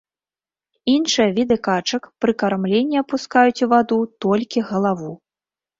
Іншыя 0.93 1.27
віды 1.35 1.57
качак 1.69 2.09
пры 2.25 2.31
кармленні 2.41 2.95
апускаюць 3.05 3.63
у 3.69 3.73
ваду 3.77 4.05
толькі 4.29 4.59
галаву. 4.73 5.11